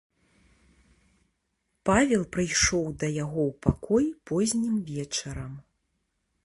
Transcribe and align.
Павел 1.89 2.23
прыйшоў 2.37 2.85
да 3.05 3.11
яго 3.23 3.41
ў 3.49 3.51
пакой 3.67 4.05
познім 4.31 4.75
вечарам. 4.93 5.53